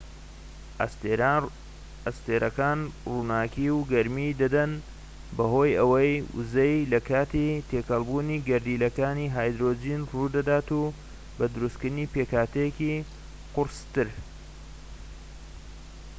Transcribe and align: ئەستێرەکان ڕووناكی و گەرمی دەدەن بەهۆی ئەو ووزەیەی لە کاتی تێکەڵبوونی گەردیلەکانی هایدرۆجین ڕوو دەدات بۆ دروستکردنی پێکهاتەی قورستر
ئەستێرەکان 2.05 2.79
ڕووناكی 3.09 3.67
و 3.77 3.87
گەرمی 3.91 4.37
دەدەن 4.41 4.71
بەهۆی 5.35 5.77
ئەو 5.79 5.91
ووزەیەی 6.37 6.87
لە 6.91 6.99
کاتی 7.09 7.49
تێکەڵبوونی 7.69 8.43
گەردیلەکانی 8.47 9.31
هایدرۆجین 9.35 10.01
ڕوو 10.11 10.33
دەدات 10.35 10.67
بۆ 11.37 11.45
دروستکردنی 11.53 12.11
پێکهاتەی 12.13 13.05
قورستر 13.55 14.09